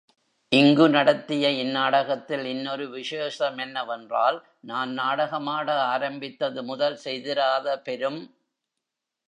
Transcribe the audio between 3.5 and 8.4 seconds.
மென்னவென்றால், நான் நாடகமாட ஆரம்பித்தது முதல் செய்திராத பெரும்.